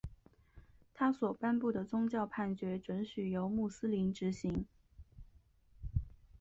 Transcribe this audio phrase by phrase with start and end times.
[0.95, 4.65] 他所颁布的宗教判决准许由穆斯林执行。